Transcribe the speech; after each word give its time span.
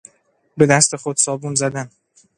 به 0.57 0.65
دست 0.65 0.95
خود 0.95 1.17
صابون 1.17 1.55
زدن 1.55 1.89